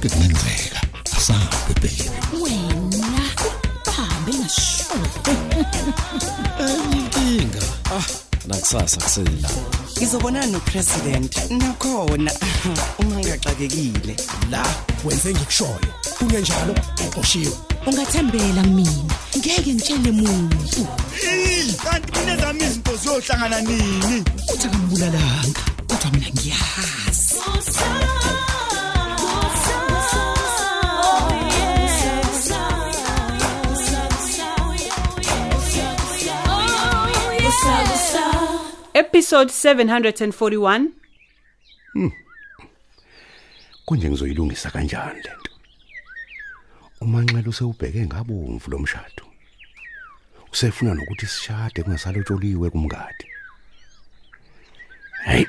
[0.00, 0.80] konke kungenzeka
[1.16, 2.10] asabe baby
[2.42, 3.22] wena
[3.96, 4.84] hambe ngasho
[6.92, 7.62] inkinga
[7.92, 8.06] ah
[8.46, 9.50] nakusasa kusela
[9.96, 12.32] ngizobonana nopresident nakhona.
[12.98, 14.16] Uma ngiyaxakekile.
[14.50, 14.64] La
[15.04, 15.92] wenze ngikushoyo.
[16.18, 16.74] Kungenjalo
[17.06, 17.52] uqoshiwe.
[17.86, 19.14] Ungathembela mina.
[19.36, 20.86] Ngeke ngitshele muntu.
[21.84, 24.24] Kanti mina zami izinto ziyohlangana nini?
[24.52, 26.79] Uthi akambulalanga kodwa mina ngiyazi.
[39.20, 40.88] Episode 741
[43.84, 45.52] konje ngizoyilungisa kanjani lento
[47.00, 49.24] umanxele usewubheke ngabomvu lomshado
[50.52, 53.26] usefuna nokuthi sishade kungasalotsholiwe kumngadi.
[55.24, 55.44] Hey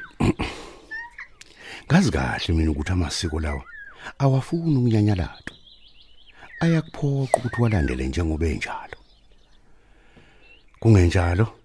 [1.85, 3.63] ngazi kahle mina ukuthi amasiko lawa
[4.19, 5.53] awafuni ukunyanyalato
[6.59, 8.97] ayakuphoqa ukuthi walandele njengoba enjalo.
[10.79, 11.60] Kungenjalo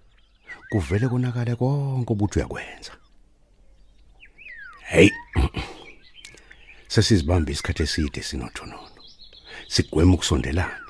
[0.70, 2.92] kuvele konakale konke obuthi uyakwenza.
[4.80, 5.10] Hey
[6.88, 8.88] sesizibamba isikhathi eside sinothonono
[9.68, 10.86] sigwema ukusondelana.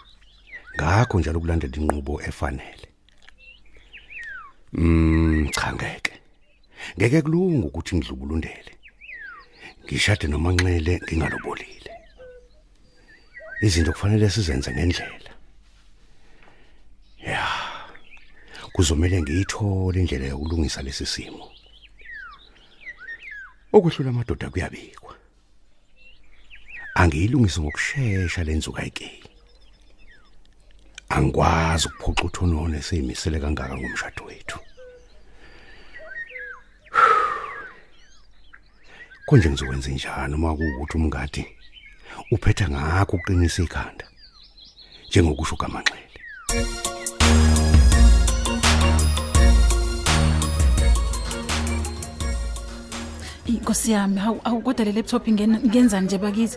[0.77, 2.89] Ngakho njalo ukulandela inqubo efanele.
[4.73, 6.13] Mm cha ngeke.
[6.97, 8.73] Ngeke kulunga ukuthi ngidlubulundele.
[9.85, 11.93] Ngishade noma nxele ngingalobolile.
[13.61, 15.31] Izinto kufanele sizenze ngendlela
[17.27, 17.47] ya
[18.77, 21.51] kuzomela ngiyithole indlela yokulungisa lesi simo.
[23.73, 25.15] Okwehlula amadoda kuyabikwa.
[26.95, 29.23] Angiyilungise ngokusheshsha lenzuka ayike
[31.09, 34.59] angikwazi ukuphoxa uthonone seyimisele kangaka ngomshado wethu.
[39.27, 41.47] Konje ngizokwenza njani uma kuwukuthi umngadi
[42.31, 44.07] uphetha ngakho uqinisa ikhanda?
[45.09, 46.07] Njengokusho kamanxele
[53.67, 56.57] inkosi yami hawu awu kodwa le laptop ingena ngenza nje bakithi.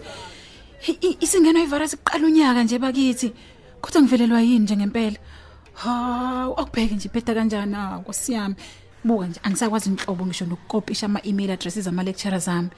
[0.88, 3.34] I- i- isingenwa ivirus iqala unyaka nje bakithi.
[3.82, 5.18] Kodwa ngivelelwa yini nje ngempela
[5.74, 7.74] hawu akubheke nje iphetha kanjani?
[7.76, 8.56] Hawu nkosi yami.
[9.04, 12.70] Buka nje angisakwazi inhlobo ngisho nokukopisha ama-email addresses ama-lecturers ami.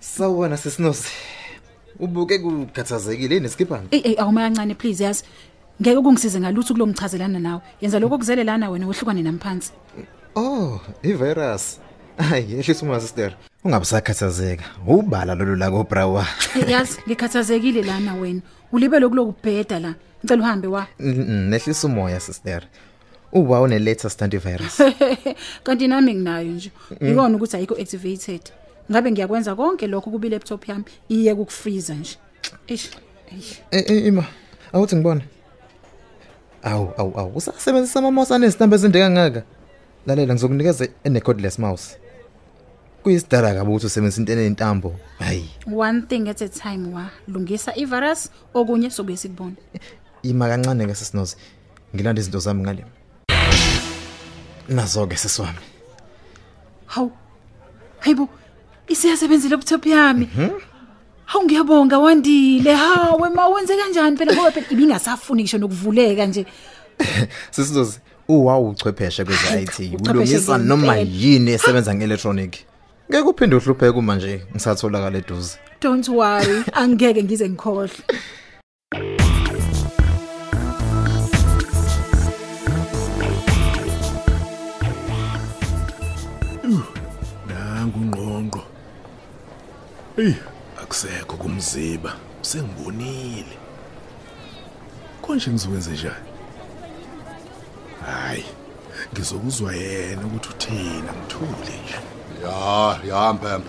[0.00, 1.08] Sawubona sisinosi.
[1.98, 3.88] Ubuke kukhathazekile ineskipani.
[3.90, 5.24] eyi eyi awuma kancane please yazi.
[5.80, 7.60] Ngeke kungisize ngalutho kulo ngichazelana nawe.
[7.80, 9.72] Yenza lokho kuzele lana wena wehlukane namphansi
[10.36, 11.80] Oh, ivirus.
[12.18, 13.32] Hayi, ehlisa uma sister.
[13.64, 14.64] Ungabe sakhathazeka.
[14.86, 16.26] Ubala lolu la ko brawa.
[16.56, 18.40] Eh, yazi ngikhathazekile lana wena
[18.72, 22.62] ulibe lokubheda la ngicela uhambe wa Nehlisa umoya sister.
[23.32, 24.80] Uba une latest antivirus.
[25.64, 26.70] kanti nami nginayo nje
[27.00, 28.40] ikona ukuthi ayikho activated
[28.90, 32.16] ngabe ngiyakwenza konke lokho kubi laptop yami iye kukufreezer nje
[32.68, 32.90] eish
[33.32, 34.24] eish Eh eh, ima.
[34.72, 35.22] Awuthi ngibone.
[36.62, 39.42] Awu awu awu usasebenzisa amamouse anezitambe ezinde kangaka.
[40.06, 41.96] Lalela ngizokunikeza ene cordless mouse.
[43.08, 44.94] Kuyisidala kabi ukuthi usebenzisa into enentambo.
[45.18, 49.56] Hayi, one thing at a time wa lungisa ivirus okunye sobe sikubona
[50.22, 51.36] ima kancane ke sisinozi.
[51.94, 52.84] Ngilanda izinto zami ngale.
[54.68, 55.58] Nazo ke siswami.
[56.86, 57.12] hawu
[58.00, 58.28] hayibo
[58.88, 60.28] isiyasebenza laptop yami
[61.24, 66.46] hawu ngiyabonga wandile hawe ma wenze kanjani phela ngoba phela ibingasafuni ngisho nokuvuleka nje
[67.50, 70.00] Sisizozi uwawu uchwepheshe kweze IT.
[70.00, 72.67] Ulungisa noma yini esebenza ngeelectronic.
[73.10, 75.58] Ngeke uphinde uhlupheke uma nje ngisatholakala eduze.
[75.80, 77.90] don't worry angeke ngize ngikhohle.
[87.48, 88.62] Nangu ngqonqo
[90.18, 90.34] ey
[90.82, 93.56] akusekho kumziba sengibonile
[95.22, 96.28] konje ngizokwenze njani?
[98.06, 98.44] Hayi
[99.12, 101.87] ngizokuzwa yena ukuthi uthina ngithule nje.
[102.44, 103.68] Ya, ya mpembe.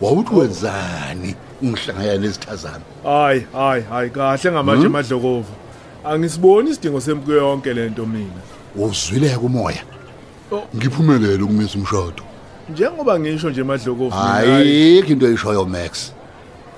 [0.00, 2.80] Wawuthi wenzani ungihlangana nezithazana?
[3.04, 5.52] hayi hayi hayi kahle ngamanje emadlokovu
[6.04, 8.40] angisiboni isidingo sempuku yonke lento mina
[8.76, 9.82] Uzwileke umoya.
[10.52, 10.62] Oh.
[10.76, 12.22] Ngiphumelele ukumisa umshado.
[12.70, 16.12] njengoba ngisho nje emadlokovu mina, Ayikho into eyishoyo Max.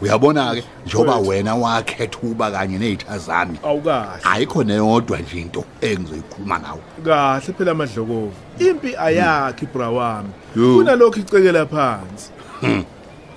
[0.02, 1.28] Uyabona ke njoba Wethu.
[1.28, 3.58] wena wakhetha uba kanye nezithazana.
[3.62, 6.80] awukahle Ayikho neyodwa nje into engizoyikhuluma nawe.
[7.04, 10.74] kahle phela amadlokovu impi ayakhi bra wami Yo.
[10.76, 12.30] kunalokho icekela phansi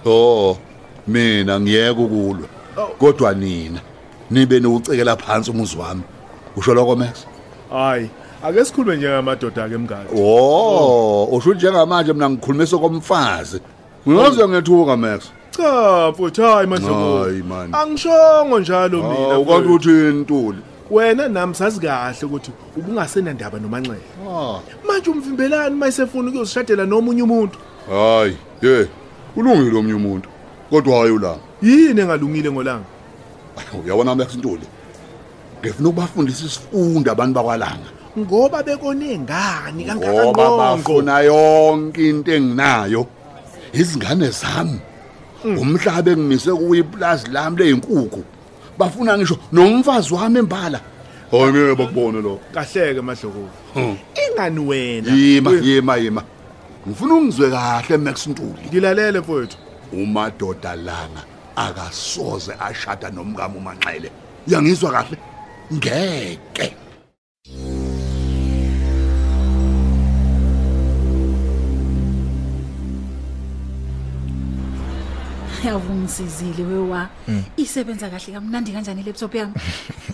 [0.05, 0.57] Oh,
[1.07, 2.47] mina ngiyeke ukulwa.
[2.77, 2.87] Oh.
[2.99, 3.79] Kodwa nina
[4.31, 6.01] nibe nokucekela phansi umuzi wami.
[6.55, 7.25] Usho lokho Max?
[7.69, 8.09] hayi
[8.43, 13.59] ake sikhulume njengamadoda ke mngadi Oh, usho njengamanje mina ngikhulumisa komfazi.
[14.07, 15.31] Ngiyazi ngethuka Max.
[15.57, 17.75] Cha mfowethu hayi madlokovu hayi man.
[17.75, 19.73] Angishongo njalo mina mfowethu.
[19.73, 20.57] uthini ntuli
[20.91, 24.59] wena nami sazi kahle ukuthi ubungasenandaba nomanxele ah.
[24.87, 27.57] Manje umvimbelani mayesefuna ukuyosishadela nomunye umuntu?
[27.89, 28.87] Hayi ye
[29.35, 30.29] ulungile omnye umuntu
[30.69, 31.37] kodwa hayi ula.
[31.61, 32.85] Yini engalungile ngolanga?
[33.85, 34.67] Uyabona Max Ntuli
[35.61, 37.89] ngifuna ukubafundisa isifundo abantu bakwalanga.
[38.19, 43.07] Ngoba bekonengani ngoba kangaka bafuna yonke into enginayo
[43.73, 44.79] izingane zami.
[45.43, 48.23] Umhlaba engimise kuwo iplazi lami leyinkukhu
[48.77, 50.79] bafuna ngisho nomfazi wami embala.
[51.31, 53.49] Hayi mina bakubone lo kahleke madlokovu
[54.21, 55.13] ingani wena?
[55.13, 56.23] Yima yima yima
[56.87, 59.57] ngifuna ungizwe kahle Max Ntuli ngilalele mfowethu.
[59.93, 61.23] Umadoda langa
[61.55, 64.11] akasoze ashada nomkami umanxele.
[64.47, 65.17] Uyangizwa kahle?
[65.73, 66.75] Ngeke.
[75.67, 77.09] Yavungisizile wewa.
[77.57, 79.53] Isebenza kahle kamnandi kanjani i-laptop yami?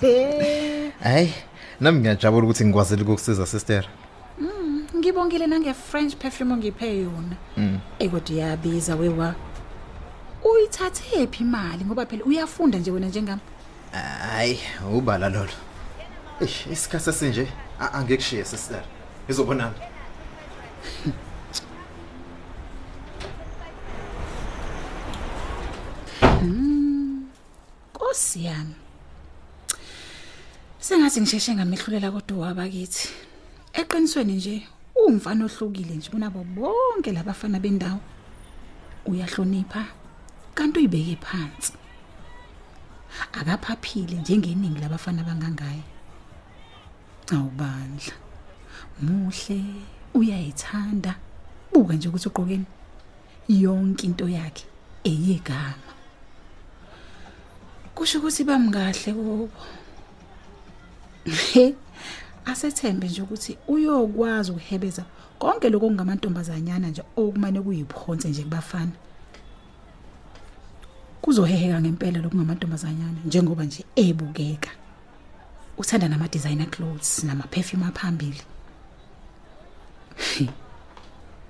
[1.04, 1.34] Hayi
[1.80, 3.86] nami ngiyajabula ukuthi ngikwazile ukukusiza sister.
[4.98, 7.36] Ngibongile nange-french perfume ongiphe yona.
[8.00, 9.36] Ekodwa iyabiza wewa.
[10.44, 11.86] Uyithathe phi imali?
[11.86, 13.42] Ngoba phela uyafunda nje wena njengami
[14.32, 14.60] hayi
[14.94, 15.50] ubala lolo.
[16.42, 17.48] Eish isikhathi esinje
[17.80, 18.82] a- angikushiye sister.
[19.30, 19.74] Izobonana
[28.30, 28.76] nkosi yami.
[30.80, 33.10] Sengathi ngisheshe ngamehlulela kodwa wabakithi.
[33.74, 38.00] Eqinisweni nje ungumfana ohlukile nje kunabo bonke labafana bendawo.
[39.06, 39.86] Uyahlonipha
[40.54, 41.74] kanti uyibeke phansi.
[43.34, 45.84] Akaphaphile njengeningi labafana bangangaye
[47.34, 48.14] awubandla
[49.02, 49.60] muhle
[50.14, 51.16] uyayithanda.
[51.74, 52.66] Buka nje ukuthi uqokeni
[53.48, 54.66] yonke into yakhe
[55.04, 55.89] eyegama.
[58.00, 59.50] Kusho ukuthi bamngahle kubo.
[61.52, 61.76] He
[62.46, 65.04] asethembe nje ukuthi uyokwazi ukuhebeza
[65.40, 68.92] konke lokho kungamantombazanyana nje okumane kuyiphonse nje kubafana.
[71.22, 74.72] Kuzoheheka ngempela lokungamantombazanyana njengoba nje ebukeka.
[75.78, 78.42] Uthanda nama designer clothes nama perfume aphambili.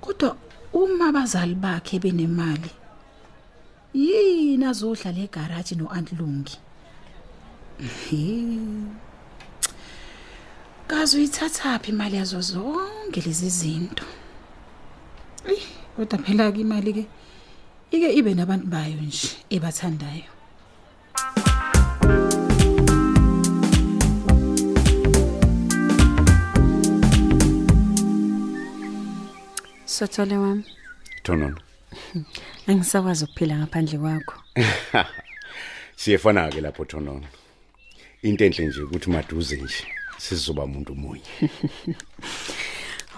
[0.00, 0.36] Kodwa
[0.72, 2.70] uma abazali bakhe benemali
[3.94, 6.56] yini azodlala egaraji no-antlungi
[10.86, 14.04] kazi uyithathaphi imali yazo zonke lezi zinto?
[15.48, 15.62] Eyi,
[15.96, 17.04] kodwa phela-ke imali-ke
[17.90, 20.30] ike ibe nabantu bayo nje ebathandayo.
[29.86, 30.64] Sothole wami,
[31.22, 31.69] thonono
[32.66, 34.34] angisakwazi ukuphila ngaphandle kwakho.
[35.96, 37.26] siyefana ke lapho thonono
[38.22, 39.84] into enhle nje ukuthi maduze nje
[40.18, 41.22] sizoba umuntu munye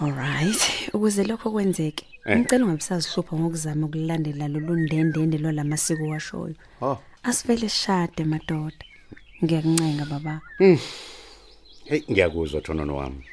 [0.01, 2.37] Alright, ukuze lokho kwenzeke, Eh.
[2.39, 6.55] ngicela ungabisazihlupha ngokuzama ukulandela lolu ndendende lolamasiko washoyo.
[6.81, 8.85] oh Asivele sishade madoda.
[9.43, 10.41] Ngiyakuncenga baba.
[11.85, 13.23] hey ngiyakuzwa thonono wami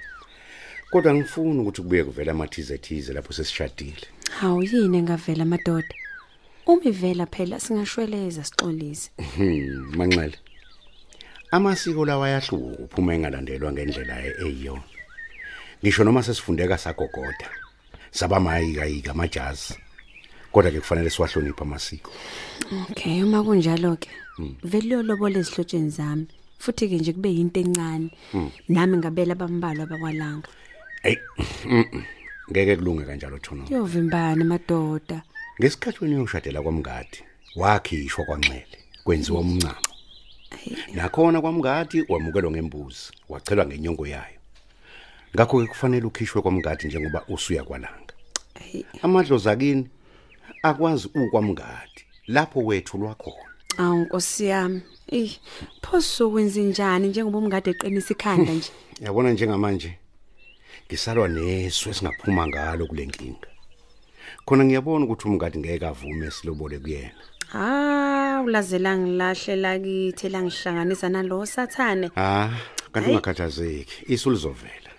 [0.90, 4.06] kodwa ngifuna ukuthi kubuye kuvela amathize thize lapho sesishadile
[4.38, 5.94] Hawu yini engavela madoda?
[6.66, 9.10] Uma ivela phela singashweleza sixolise.
[9.36, 10.38] Hmm, manxele.
[11.52, 14.82] Amasiko lawa ayahluka uphuma engalandelwa ngendlela e- eyiyona.
[15.82, 17.48] Ngisho noma sesifundeka sagogoda.
[18.10, 19.74] Sabamayika yika amajazi.
[20.52, 22.10] Kodwa ke kufanele siwahloniphe amasiko.
[22.90, 24.08] Okay, uma kunjalo ke,
[24.62, 26.26] vele uyolobola ezihlotsheni zami.
[26.58, 28.10] Futhi ke nje kube yinto encane.
[28.68, 30.48] Nami ngabela abambalwa bakwalanga.
[31.02, 31.16] Hey.
[32.50, 33.64] Mm-mm, Ngeke kulunge kanjalo thono.
[33.64, 35.22] Kuyovimbana madoda.
[35.60, 37.18] Ngesikhathi wena uyoshadela kwamngadi,
[37.56, 38.66] wakhishwa kwanxele,
[39.04, 39.74] kwenziwa umncamo.
[40.94, 44.38] Nakhona kwamngadi wamukelwa ngembuzi, wachelwa ngenyongo yayo.
[45.34, 48.14] Ngakho ke kufanele ukhishwe kwamngadi njengoba usuya kwalanga.
[49.02, 49.88] Amadlozi akini
[50.62, 53.50] akwazi ukwamngadi lapho wethu lwakhona.
[53.78, 54.82] Awu nkosi yami.
[55.08, 55.36] Eh,
[55.82, 58.70] phoso kwenza njani njengoba umngade eqinisa ikhanda nje.
[59.04, 59.98] Yabona njengamanje
[60.90, 63.48] ngisalwa neswe singaphuma ngalo kule nkinga.
[64.44, 67.22] Khona ngiyabona ukuthi umngadi ngeke avume silobole kuyena.
[67.54, 72.10] Ah, ulazela ngilahle lakithi langihlanganisa nalo sathane.
[72.16, 72.50] Ah,
[72.92, 74.90] kanti ungakhathazeki, isu lizovela.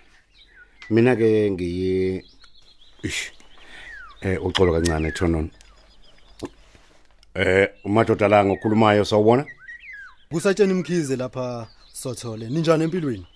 [0.90, 2.24] Mina ke ngiyi
[3.02, 3.32] ish.
[4.22, 5.50] Eh uxolo kancane Thonon.
[7.34, 9.44] Eh umadoda la ngokhulumayo sawubona?
[10.30, 12.48] Kusatsheni mkhize lapha Sothole.
[12.48, 13.26] Ninjani empilweni?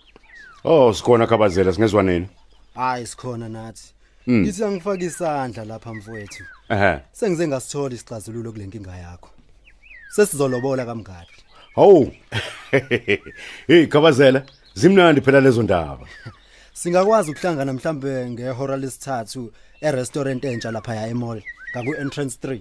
[0.65, 2.29] Oh, sikhona khabazela singezwa nini?
[2.77, 3.93] Hayi sikhona nathi.
[4.27, 4.43] Mm.
[4.43, 6.43] Ngithi angifaka isandla lapha mfowethu.
[6.71, 6.99] ehe.
[7.13, 9.31] Sengize ngasithola isixazululo kule nkinga yakho.
[10.15, 11.37] Sesizolobola kamngadi.
[11.77, 12.13] Hawu.
[13.69, 14.43] Hey khabazela
[14.75, 16.07] zimnandi phela lezo ndaba.
[16.73, 21.43] Singakwazi ukuhlangana mhlambe ngehora lesithathu e-restaurant entsha lapha emall
[21.73, 22.61] ngaku entrance 3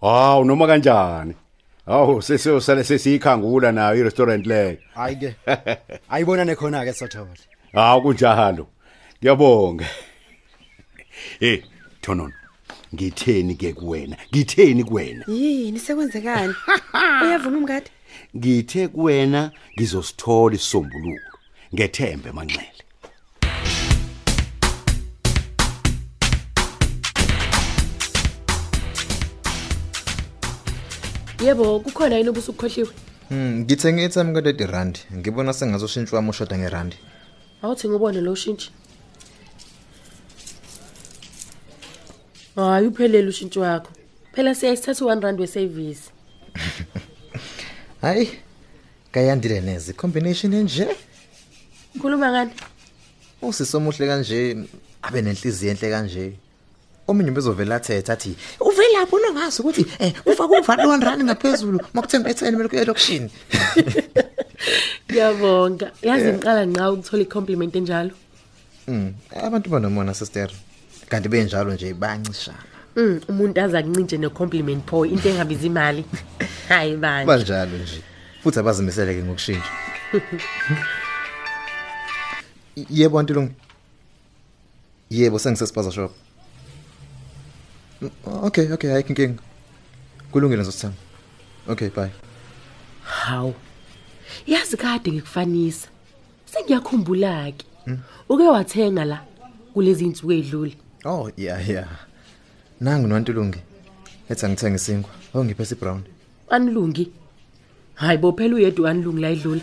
[0.00, 1.34] hawu noma kanjani?
[1.86, 4.76] Hawu sesiyosale sesiyikhangula nayo i-restaurant leyo.
[4.94, 5.36] Hayi ke
[6.12, 7.40] ayibonane khona ke sothole
[7.72, 8.66] hawu kunjalo.
[9.26, 9.86] Ngiyabonga
[11.40, 11.62] hey
[12.00, 12.32] thonono
[12.94, 14.16] ngitheni ke kuwena?
[14.30, 15.24] Ngitheni kuwena?
[15.28, 16.54] Yini sekwenzekani?
[17.22, 17.90] Uyavuma umngadi?
[18.36, 21.20] Ngithe kuwena ngizosithola isisombululo
[21.74, 22.72] ngethembe manxele
[31.44, 32.90] yebo kukhona yini obusukukhohliwe
[33.28, 34.98] Hmm, ngithenge ithami ka 30 rand.
[35.16, 36.96] Ngibona sengazoshintsha wami ushoda ngerandi.
[37.62, 38.70] awuthi ngibone lo shintshi
[42.56, 43.90] hayi uphelele ushintshi wakho
[44.32, 46.00] phela siyayisithatha u-one rand we-service
[48.02, 48.28] Hayi.
[49.12, 50.88] Kayandile neze combination enje.
[51.94, 52.50] nkhuluma ngani
[53.42, 54.56] Usisomuhle kanje
[55.02, 56.32] abe nenhliziyo enhle kanje.
[57.08, 62.56] Omunye bezovela athetha athi uvelaphi unongazi ukuthi eh ufaka uvalo 1 rand ngaphezulu makuthenga etheni
[62.56, 63.30] mele kuye lokushini.
[65.10, 68.14] ngiyabonga yazi ngiqala nqa ukuthola i-compliment enjalo
[68.88, 70.50] Mm, abantu banomona sister.
[71.08, 72.58] Kanti benjalo nje bayancishana.
[72.96, 76.04] Mm, umuntu aza kuncintshe ne-compliment pho into engabiza imali
[76.68, 78.02] hayi bandla Banjalo nje.
[78.42, 79.70] Futhi abazimisele ke ngokushintsha.
[82.90, 83.52] Yebo Ntulungu.
[85.10, 86.12] Yebo sengisesipaza shop.
[88.02, 88.10] Mm,
[88.42, 89.42] Okay, okay, ayikho inkinga.
[90.32, 90.96] Kulungile nzosithanda.
[91.68, 92.10] Okay, bye.
[93.04, 93.54] hawu
[94.46, 95.88] yazi kade ngikufanisa
[96.52, 97.64] sengiyakhumbula-ke
[98.28, 99.20] uke wathenga la
[99.74, 101.88] kulezi insuku ey'dlule Oh, yeah, yeah.
[102.80, 103.58] Nangu noNtulungi.
[104.30, 105.10] Ethi angithenga isinkwa.
[105.34, 106.02] Oh, ngiphe isibrown.
[106.50, 107.10] anilungi
[107.94, 109.60] hayi bo phela uyedwa anilungi la edlula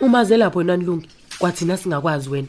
[0.00, 1.08] umaze lapho yena anilungi
[1.38, 2.48] kwathina singakwazi wena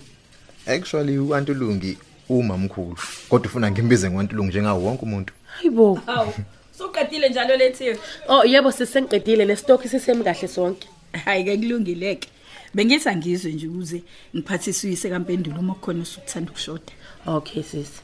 [0.68, 1.98] Actually uAntulungi
[2.30, 2.98] umamkhulu.
[3.30, 5.34] Kodwa ufuna ngimbize ngoNtulungi njengawo wonke umuntu.
[5.46, 6.34] hayi bo Hawu,
[6.78, 8.00] suqedile njalo lethiwe.
[8.28, 10.88] oh yebo sesisengiqedile nesitokhi sisemi kahle sonke
[11.26, 12.28] Hayi ke kulungileke.
[12.76, 13.98] Bengithi angizwe nje ukuze
[14.36, 16.92] ngiphathise uyise kampendulo uma kukhona usukuthanda ukushoda.
[17.36, 18.00] okay sisi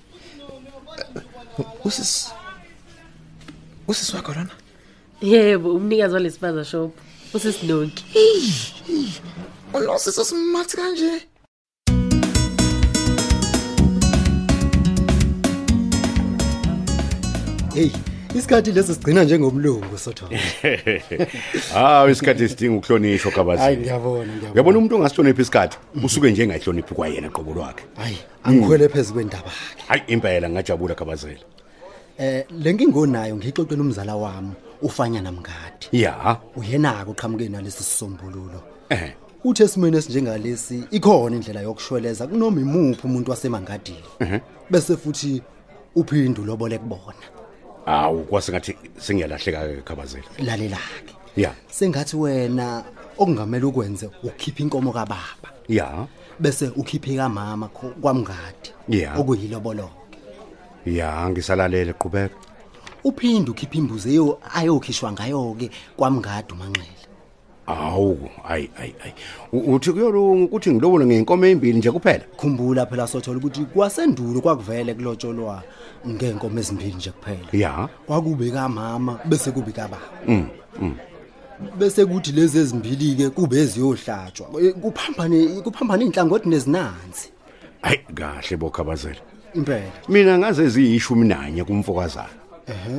[1.87, 2.13] Usis
[3.87, 4.53] Usis wakho lona?
[5.21, 6.91] yebo umnikazi walesipaza shop
[7.35, 8.03] usisinonki
[9.73, 11.11] Unosisi simathi kanje.
[17.73, 17.91] hey
[18.35, 20.39] isikhathi lesi sigcina njengomlungu sothole
[21.73, 24.53] hawu isikhathi sidinga ukuhlonishwa hayi kabazela ngiyabona ngiyabona.
[24.53, 25.77] Uyabona umuntu ongasihloniphi isikhathi?
[26.03, 27.83] Usuke nje engayihloniphi kwayena qobo lwakhe.
[27.95, 29.51] Hayi angikhwele phezulu kwendaba
[29.87, 31.39] hayi impela ngajabula kabazela
[32.17, 35.87] eh lenkinga onayo ngixoxela umzala wami ufanya namngadi.
[35.91, 36.37] Ya.
[36.55, 38.63] Uyenako uqhamuke nalesi sisombululo.
[38.89, 44.09] Eh uthe esimweni esinjengalesi ikhona indlela yokushweleza kunoma imuphi umuntu wasemangadini.
[44.19, 44.41] Ehe.
[44.69, 45.41] Bese futhi
[45.95, 47.40] uphindu lobole kubona.
[47.85, 51.51] Awu kwasengathi sengiyalahleka ke kabazela lalela-ke ya.
[51.69, 52.83] Sengathi wena
[53.17, 55.49] okungamele ukwenze ukhipha inkomo kababa.
[55.69, 56.07] Ya.
[56.39, 58.69] Bese ukhiphe kamama kho- kwamngadi.
[58.89, 59.15] Ya.
[59.17, 59.89] okuyilobolo
[60.85, 62.35] ya ngisalalele qhubeka.
[63.03, 67.01] Uphinde ukhiphe imbuzi eyo ayokhishwa ngayo-ke kwamngadi umanxele.
[67.67, 69.13] Awu ayi ayi ayi.
[69.53, 72.23] Uthi kuyolunga ukuthi ngilobole ngeenkomo ezimbili nje kuphela.
[72.37, 75.63] Khumbula phela sothola ukuthi kwasendulo kwakuvele kulotsholwa
[76.07, 77.47] ngeenkomo ezimbili nje kuphela.
[77.53, 77.89] Ya.
[78.07, 80.01] Kwakube kamama bese kube kababa.
[80.27, 80.47] Mm
[80.81, 80.95] mm.
[81.77, 87.29] Bese kuthi lezi ezimbili-ke kube eziyohlatshwa Eh, kuphambane kuphambane iy'nhlangothi nezinanzi
[87.81, 89.21] hayi kahle bokhabazela
[89.53, 89.91] impela.
[90.09, 92.29] Mina ngaze ziyishumi nanye kumfokazana.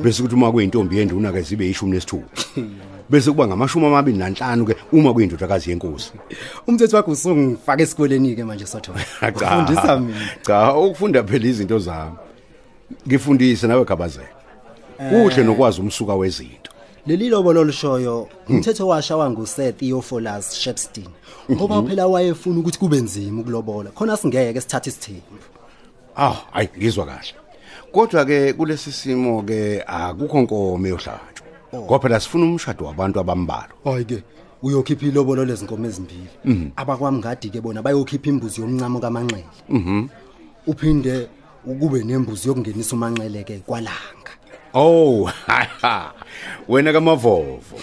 [0.03, 2.43] Bese kuthi uma kuyintombi yenduna ke zibe yishumi nesithupha.
[3.13, 6.11] bese kuba ngamashumi amabili nanhlanu ke uma kuyindodakazi yenkosi.
[6.67, 8.99] Umthetho wakho usungifaka esikoleni-ke manje sothola
[9.35, 10.29] ufundisa mina.
[10.41, 12.17] cha ukufunda phela izinto zami.
[13.07, 14.27] Ngifundise nawe kabazela
[15.09, 16.71] kuhle nokwazi umsuka wezinto.
[17.07, 21.09] Leli lobo lolushoyo umthetho washawa ngusir theophilus shepstein
[21.51, 23.89] ngoba phela wayefuna ukuthi kube nzima ukulobola.
[23.91, 25.43] Khona singeke sithathe isithembu.
[26.17, 27.33] Ah hayi ngizwa kahle.
[27.91, 31.32] Kodwa ke kulesi simo ke akukho nkomo eyohlatshwa
[31.81, 33.75] ngoba phela sifuna umshado wabantu abambalwa.
[33.83, 34.23] Hayi-ke
[34.63, 36.29] uyokhipha ilobolo lezinkomo ezimbili.
[36.45, 36.69] Mhm.
[36.75, 39.45] abakwamngadi-ke bona bayokhipha imbuzi yomncamo kamanxele.
[39.69, 40.07] Mhm.
[40.67, 41.27] Uphinde
[41.65, 44.33] ukube nembuzi yokungenisa umanxele-ke kwalanga.
[44.73, 45.29] Oh
[46.67, 47.77] wena kamavovo.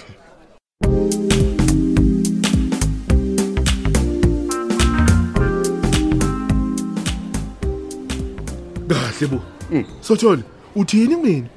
[8.89, 9.41] Kahle bo.
[10.01, 10.43] Sothole
[10.77, 11.49] uthini mina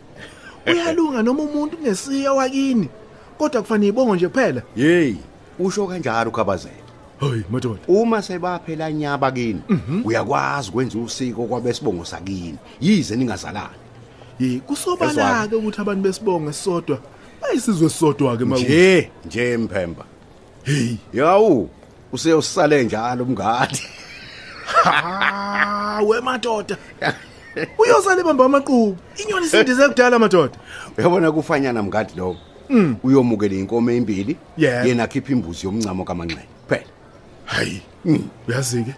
[0.66, 2.90] uyalunga noma umuntu nesiya wakini
[3.38, 4.62] kodwa kufanele ibongo nje kuphela.
[4.76, 5.16] Hey
[5.60, 6.84] usho kanjalo ukhabazela.
[7.20, 7.80] Hayi madoda.
[7.88, 9.62] Uma sebaphela nyaba kini
[10.04, 12.58] uyakwazi ukwenza usiko kwabesibongo sakini.
[12.82, 13.84] Yize ningazalani.
[14.40, 17.00] Yi kusobala ke ukuthi abantu besibongo esisodwa
[17.42, 20.06] bayisizwe sisodwa ke maku nje nje mphemba.
[20.64, 20.96] Hey.
[21.14, 21.70] Yawu
[22.12, 23.82] useyosale njalo umngadi
[24.84, 26.78] ha we madoda.
[27.80, 28.98] uyosale bamba amaqhubu.
[29.18, 30.58] Inyoni sindize kudala madoda.
[30.98, 32.36] Uyabona kufanyana mngadi lo
[32.70, 32.96] Mm.
[33.04, 34.88] uyomukela inkomo ezimbili Yeah.
[34.88, 36.48] yena khipha imbuzi yomncamo kamanxele.
[36.70, 36.84] Phela.
[37.46, 37.82] Hayi.
[38.48, 38.94] Uyazi ke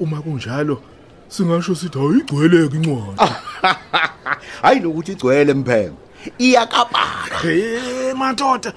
[0.00, 0.80] uma kunjalo
[1.28, 3.20] singasho sithi ayigcweleke incwadi.
[4.62, 5.96] Hayi nokuthi igcwele mphemba
[6.38, 7.38] iyakabala.
[7.42, 8.72] Hey madoda.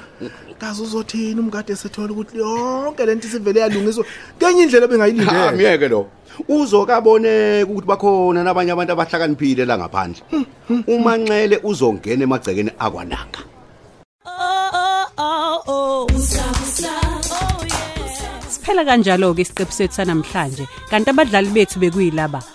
[0.60, 1.40] Kaze uzothini?
[1.40, 4.06] Umgade esethola ukuthi yonke lento isivele yalungiswa.
[4.40, 6.08] Kenye indlela Ha, bengayilindele miyeke lo.
[6.48, 10.22] Uzokaboneka ukuthi bakhona nabanye abantu abahlakaniphile la ngaphandle.
[10.88, 13.42] Umanxele uzongena emagcekeni akwananga.
[18.50, 20.66] Siphela kanjalo ke isiqephu sethu sanamhlanje.
[20.90, 22.55] Kanti abadlali bethu bekuyilaba.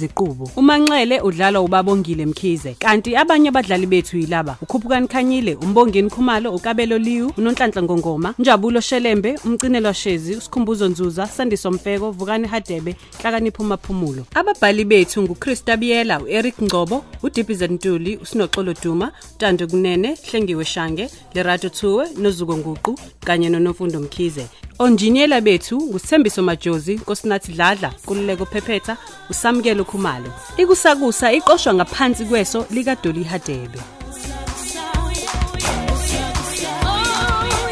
[0.00, 4.56] Ziqubu uManxele udlala uBabongile Mkhize kanti abanye abadlali bethu yilaba.
[4.62, 11.70] uKhuphukani Khanyile uMbongeni Khumalo uKabelo Liwu uNonhlanhla Ngongoma Njabulo Shelembe umcinelwa Shezi uSikhumbuzo Nzuza Sandiso
[11.70, 19.12] Mfeko Vukani Hadebe Hlakanipho Maphumulo ababhali bethu nguChrista Biyela uEric Ngcobo uDibize Ntuli uSinoxolo Duma
[19.38, 24.46] Tando Kunene Hlengiwe Shange Lerato Thuwe noZuko Nguqu kanye noNofundo Mkhize.
[24.80, 28.96] Onjiniyela bethu ngusithembiso majozi nkosinathi dladla kululeko phephetha
[29.30, 30.30] usamukelo khumalo.
[30.56, 33.80] Ikusakusa iqoshwa ngaphansi kweso likadoli hadebe.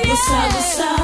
[0.08, 0.97] Kusa kusa